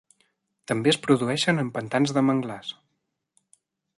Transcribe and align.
També 0.71 0.91
es 0.93 0.97
produeixen 1.03 1.63
en 1.65 1.69
pantans 1.77 2.15
de 2.19 2.25
manglars. 2.31 2.75